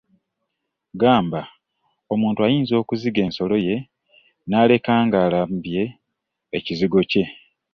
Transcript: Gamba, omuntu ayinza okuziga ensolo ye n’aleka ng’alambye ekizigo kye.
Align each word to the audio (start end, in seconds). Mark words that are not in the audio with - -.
Gamba, 1.01 1.41
omuntu 2.13 2.39
ayinza 2.47 2.73
okuziga 2.81 3.19
ensolo 3.27 3.55
ye 3.67 3.75
n’aleka 4.49 4.93
ng’alambye 5.05 5.83
ekizigo 6.57 6.99
kye. 7.11 7.25